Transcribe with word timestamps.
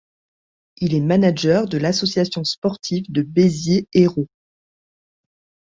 Il 0.77 0.95
est 0.95 0.99
manager 0.99 1.67
de 1.67 1.77
l'Association 1.77 2.43
sportive 2.43 3.03
de 3.11 3.21
Béziers 3.21 3.87
Hérault. 3.93 4.29